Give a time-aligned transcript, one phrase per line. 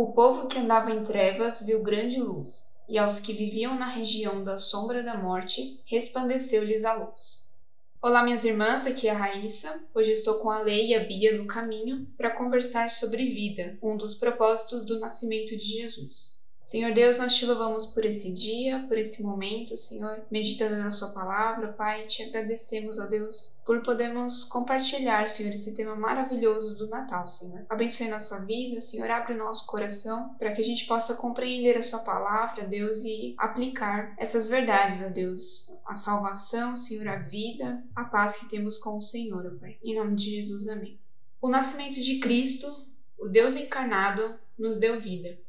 [0.00, 4.44] O povo que andava em trevas viu grande luz, e aos que viviam na região
[4.44, 7.56] da sombra da morte, resplandeceu-lhes a luz.
[8.00, 9.88] Olá, minhas irmãs, aqui é a Raíssa.
[9.92, 13.96] Hoje estou com a Lei e a Bia no caminho para conversar sobre vida, um
[13.96, 16.37] dos propósitos do nascimento de Jesus.
[16.68, 21.08] Senhor Deus, nós te louvamos por esse dia, por esse momento, Senhor, meditando na Sua
[21.08, 27.26] palavra, Pai, te agradecemos, ó Deus, por podermos compartilhar, Senhor, esse tema maravilhoso do Natal,
[27.26, 27.64] Senhor.
[27.70, 31.80] Abençoe nossa vida, Senhor, abre o nosso coração para que a gente possa compreender a
[31.80, 38.04] Sua palavra, Deus, e aplicar essas verdades, ó Deus, a salvação, Senhor, a vida, a
[38.04, 39.78] paz que temos com o Senhor, ó Pai.
[39.82, 41.00] Em nome de Jesus, amém.
[41.40, 42.70] O nascimento de Cristo,
[43.18, 45.47] o Deus encarnado, nos deu vida.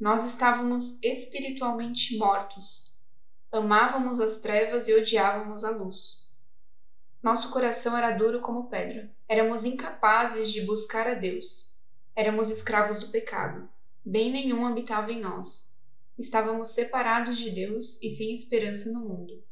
[0.00, 3.02] Nós estávamos espiritualmente mortos.
[3.52, 6.30] Amávamos as trevas e odiávamos a luz.
[7.22, 9.14] Nosso coração era duro como pedra.
[9.28, 11.80] Éramos incapazes de buscar a Deus.
[12.16, 13.68] Éramos escravos do pecado.
[14.02, 15.82] Bem nenhum habitava em nós.
[16.16, 19.44] Estávamos separados de Deus e sem esperança no mundo.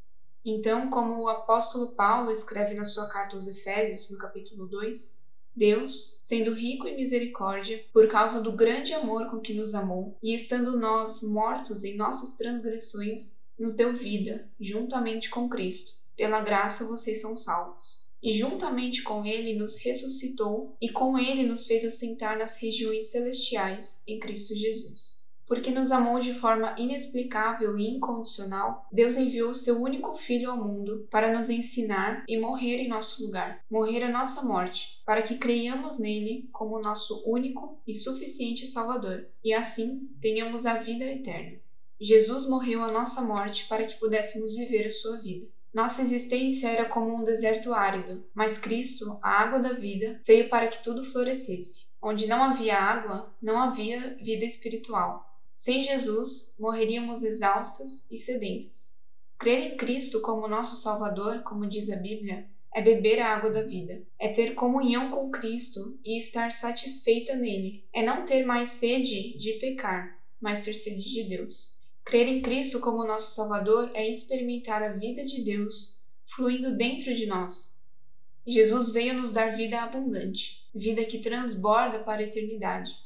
[0.42, 5.27] Então, como o apóstolo Paulo escreve na sua carta aos Efésios, no capítulo 2,
[5.58, 10.32] Deus, sendo rico em misericórdia, por causa do grande amor com que nos amou, e
[10.32, 15.98] estando nós mortos em nossas transgressões, nos deu vida, juntamente com Cristo.
[16.16, 18.06] Pela graça vocês são salvos.
[18.22, 24.04] E juntamente com Ele nos ressuscitou, e com Ele nos fez assentar nas regiões celestiais
[24.06, 25.17] em Cristo Jesus.
[25.48, 31.08] Porque nos amou de forma inexplicável e incondicional, Deus enviou seu único Filho ao mundo
[31.10, 35.98] para nos ensinar e morrer em nosso lugar, morrer a nossa morte, para que creiamos
[35.98, 41.58] nele como nosso único e suficiente Salvador, e assim tenhamos a vida eterna.
[41.98, 45.46] Jesus morreu a nossa morte para que pudéssemos viver a sua vida.
[45.72, 50.68] Nossa existência era como um deserto árido, mas Cristo, a água da vida, veio para
[50.68, 51.88] que tudo florescesse.
[52.00, 55.27] Onde não havia água, não havia vida espiritual.
[55.58, 59.08] Sem Jesus, morreríamos exaustas e sedentas.
[59.36, 63.62] Crer em Cristo como nosso Salvador, como diz a Bíblia, é beber a água da
[63.62, 69.36] vida, é ter comunhão com Cristo e estar satisfeita nele, é não ter mais sede
[69.36, 71.74] de pecar, mas ter sede de Deus.
[72.04, 77.26] Crer em Cristo como nosso Salvador é experimentar a vida de Deus fluindo dentro de
[77.26, 77.82] nós.
[78.46, 82.96] Jesus veio nos dar vida abundante, vida que transborda para a eternidade.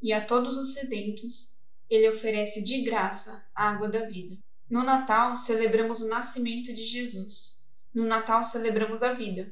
[0.00, 1.57] E a todos os sedentos,
[1.90, 4.36] ele oferece de graça a água da vida.
[4.68, 7.66] No Natal, celebramos o nascimento de Jesus.
[7.94, 9.50] No Natal, celebramos a vida.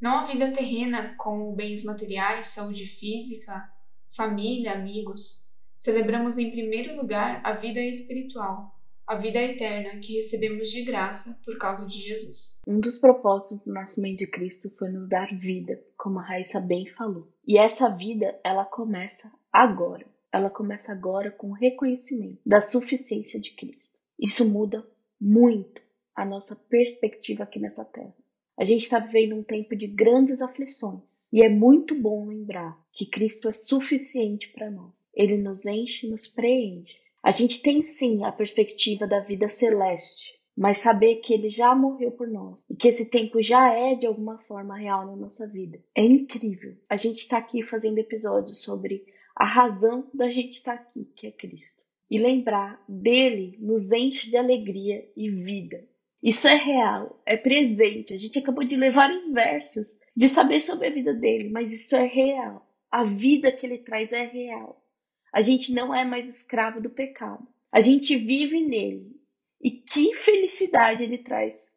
[0.00, 3.70] Não a vida terrena, como bens materiais, saúde física,
[4.08, 5.54] família, amigos.
[5.72, 8.74] Celebramos em primeiro lugar a vida espiritual,
[9.06, 12.60] a vida eterna que recebemos de graça por causa de Jesus.
[12.66, 16.88] Um dos propósitos do nascimento de Cristo foi nos dar vida, como a Raíssa bem
[16.88, 17.28] falou.
[17.46, 23.54] E essa vida, ela começa agora ela começa agora com o reconhecimento da suficiência de
[23.54, 23.98] Cristo.
[24.18, 24.86] Isso muda
[25.20, 25.80] muito
[26.14, 28.14] a nossa perspectiva aqui nessa terra.
[28.56, 31.02] A gente está vivendo um tempo de grandes aflições
[31.32, 34.94] e é muito bom lembrar que Cristo é suficiente para nós.
[35.14, 36.94] Ele nos enche, nos preenche.
[37.22, 42.10] A gente tem sim a perspectiva da vida celeste, mas saber que ele já morreu
[42.12, 45.82] por nós e que esse tempo já é de alguma forma real na nossa vida
[45.94, 46.76] é incrível.
[46.88, 49.04] A gente está aqui fazendo episódios sobre
[49.40, 51.82] a razão da gente estar tá aqui, que é Cristo.
[52.10, 55.82] E lembrar dele nos enche de alegria e vida.
[56.22, 58.12] Isso é real, é presente.
[58.12, 61.96] A gente acabou de ler vários versos de saber sobre a vida dele, mas isso
[61.96, 62.70] é real.
[62.90, 64.86] A vida que ele traz é real.
[65.32, 67.48] A gente não é mais escravo do pecado.
[67.72, 69.18] A gente vive nele.
[69.58, 71.72] E que felicidade ele traz.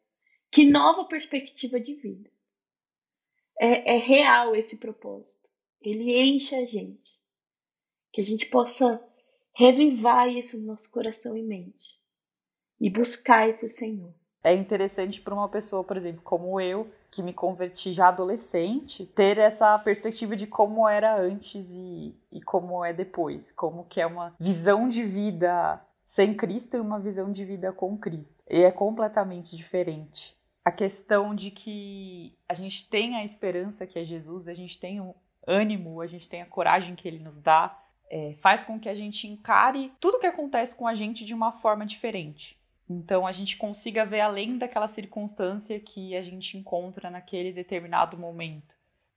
[0.50, 2.30] Que nova perspectiva de vida.
[3.58, 5.48] É, é real esse propósito.
[5.80, 7.13] Ele enche a gente
[8.14, 9.02] que a gente possa
[9.52, 12.00] revivar isso no nosso coração e mente
[12.80, 14.14] e buscar esse Senhor.
[14.42, 19.38] É interessante para uma pessoa, por exemplo, como eu, que me converti já adolescente, ter
[19.38, 24.32] essa perspectiva de como era antes e, e como é depois, como que é uma
[24.38, 28.44] visão de vida sem Cristo e uma visão de vida com Cristo.
[28.48, 30.36] E é completamente diferente.
[30.64, 35.00] A questão de que a gente tem a esperança que é Jesus, a gente tem
[35.00, 38.88] o ânimo, a gente tem a coragem que ele nos dá, é, faz com que
[38.88, 42.58] a gente encare tudo que acontece com a gente de uma forma diferente.
[42.88, 48.74] Então a gente consiga ver além daquela circunstância que a gente encontra naquele determinado momento.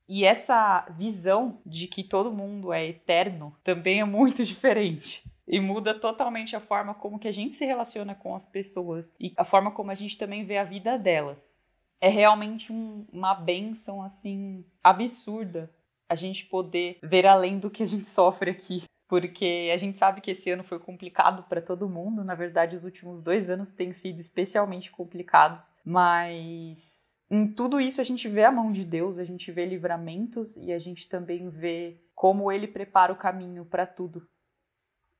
[0.08, 5.24] E essa visão de que todo mundo é eterno também é muito diferente.
[5.46, 9.34] E muda totalmente a forma como que a gente se relaciona com as pessoas e
[9.38, 11.58] a forma como a gente também vê a vida delas.
[12.00, 15.72] É realmente um, uma benção assim absurda
[16.10, 18.84] a gente poder ver além do que a gente sofre aqui.
[19.08, 22.24] porque a gente sabe que esse ano foi complicado para todo mundo.
[22.24, 28.04] Na verdade, os últimos dois anos têm sido especialmente complicados, mas em tudo isso a
[28.04, 32.02] gente vê a mão de Deus, a gente vê livramentos e a gente também vê
[32.14, 34.28] como ele prepara o caminho para tudo.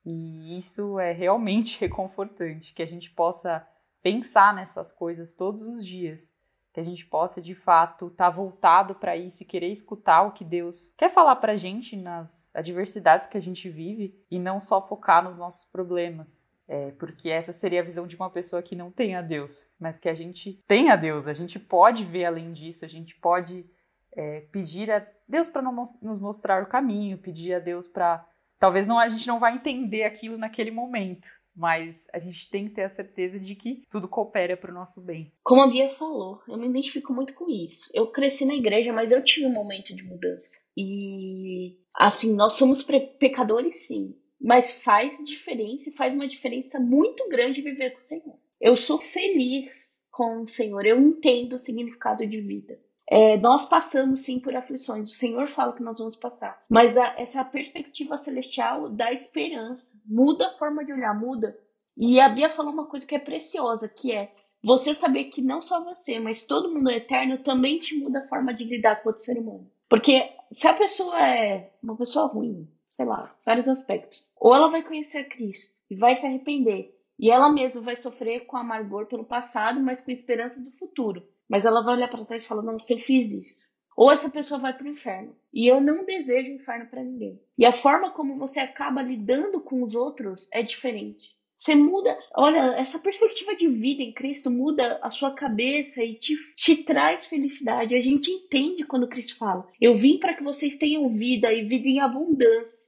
[0.04, 3.66] E isso é realmente reconfortante, que a gente possa
[4.02, 6.37] pensar nessas coisas todos os dias
[6.78, 10.30] que a gente possa de fato estar tá voltado para isso e querer escutar o
[10.30, 14.60] que Deus quer falar para a gente nas adversidades que a gente vive e não
[14.60, 16.48] só focar nos nossos problemas.
[16.68, 19.98] É, porque essa seria a visão de uma pessoa que não tem a Deus, mas
[19.98, 23.64] que a gente tem a Deus, a gente pode ver além disso, a gente pode
[24.12, 28.24] é, pedir a Deus para nos mostrar o caminho, pedir a Deus para.
[28.58, 31.28] Talvez não, a gente não vai entender aquilo naquele momento,
[31.58, 35.00] mas a gente tem que ter a certeza de que tudo coopera para o nosso
[35.00, 35.32] bem.
[35.42, 37.90] Como a Bia falou, eu me identifico muito com isso.
[37.92, 40.60] Eu cresci na igreja, mas eu tive um momento de mudança.
[40.76, 47.60] E assim, nós somos pecadores sim, mas faz diferença e faz uma diferença muito grande
[47.60, 48.38] viver com o Senhor.
[48.60, 52.78] Eu sou feliz com o Senhor, eu entendo o significado de vida.
[53.10, 57.14] É, nós passamos sim por aflições, o Senhor fala que nós vamos passar, mas a,
[57.18, 61.58] essa perspectiva celestial dá esperança, muda a forma de olhar, muda.
[61.96, 64.30] E a Bia falou uma coisa que é preciosa, que é
[64.62, 68.26] você saber que não só você, mas todo mundo é eterno também te muda a
[68.26, 69.70] forma de lidar com outro ser humano.
[69.88, 74.82] Porque se a pessoa é uma pessoa ruim, sei lá, vários aspectos, ou ela vai
[74.82, 79.80] conhecer Cristo e vai se arrepender, e ela mesma vai sofrer com amargor pelo passado,
[79.80, 81.26] mas com esperança do futuro.
[81.48, 83.54] Mas ela vai olhar para trás e falar: não, se eu fiz isso.
[83.96, 85.34] Ou essa pessoa vai para o inferno.
[85.52, 87.42] E eu não desejo inferno para ninguém.
[87.58, 91.36] E a forma como você acaba lidando com os outros é diferente.
[91.58, 96.36] Você muda, olha, essa perspectiva de vida em Cristo muda a sua cabeça e te,
[96.54, 97.96] te traz felicidade.
[97.96, 101.88] A gente entende quando Cristo fala: Eu vim para que vocês tenham vida e vida
[101.88, 102.86] em abundância.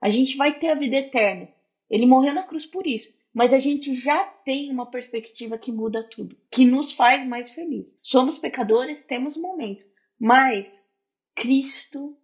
[0.00, 1.48] A gente vai ter a vida eterna.
[1.92, 6.02] Ele morreu na cruz por isso mas a gente já tem uma perspectiva que muda
[6.02, 7.96] tudo, que nos faz mais felizes.
[8.02, 9.88] Somos pecadores, temos momentos,
[10.20, 10.84] mas
[11.34, 12.16] Cristo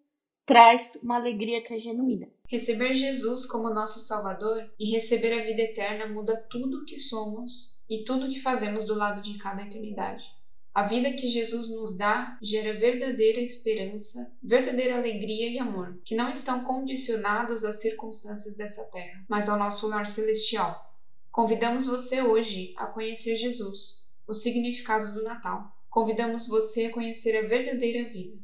[0.45, 2.29] traz uma alegria que é genuína.
[2.49, 7.85] Receber Jesus como nosso Salvador e receber a vida eterna muda tudo o que somos
[7.89, 10.31] e tudo o que fazemos do lado de cada eternidade.
[10.75, 16.31] A vida que Jesus nos dá gera verdadeira esperança, verdadeira alegria e amor, que não
[16.31, 20.95] estão condicionados às circunstâncias dessa terra, mas ao nosso lar celestial.
[21.31, 25.77] Convidamos você hoje a conhecer Jesus, o significado do Natal.
[25.89, 28.39] Convidamos você a conhecer a verdadeira vida.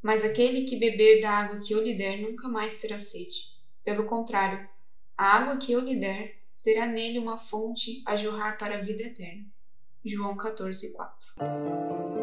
[0.00, 3.56] Mas aquele que beber da água que eu lhe der nunca mais terá sede.
[3.84, 4.68] Pelo contrário,
[5.16, 9.02] a água que eu lhe der será nele uma fonte a jorrar para a vida
[9.02, 9.46] eterna.
[10.04, 12.21] João 14, 4.